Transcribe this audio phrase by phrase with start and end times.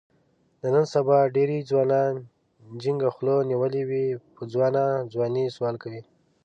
[0.61, 2.21] د نن سبا ډېری ځوانانو
[2.81, 6.01] جینګه خوله نیولې وي، په ځوانه ځوانۍ سوال کوي.